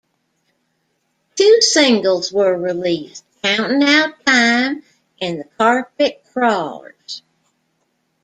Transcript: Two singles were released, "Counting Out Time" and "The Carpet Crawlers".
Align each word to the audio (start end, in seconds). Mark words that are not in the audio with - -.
Two 1.35 1.61
singles 1.61 2.33
were 2.33 2.57
released, 2.57 3.23
"Counting 3.43 3.83
Out 3.87 4.15
Time" 4.25 4.81
and 5.21 5.39
"The 5.41 5.45
Carpet 5.59 6.23
Crawlers". 6.33 7.21